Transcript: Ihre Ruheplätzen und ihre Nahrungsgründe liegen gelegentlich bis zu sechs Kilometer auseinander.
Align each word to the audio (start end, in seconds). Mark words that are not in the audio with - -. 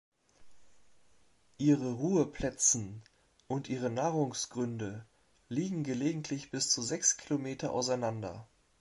Ihre 1.59 1.91
Ruheplätzen 1.93 3.03
und 3.47 3.69
ihre 3.69 3.91
Nahrungsgründe 3.91 5.05
liegen 5.47 5.83
gelegentlich 5.83 6.49
bis 6.49 6.71
zu 6.71 6.81
sechs 6.81 7.17
Kilometer 7.17 7.71
auseinander. 7.71 8.47